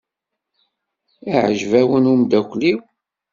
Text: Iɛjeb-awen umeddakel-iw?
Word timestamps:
Iɛjeb-awen 1.33 2.09
umeddakel-iw? 2.11 2.79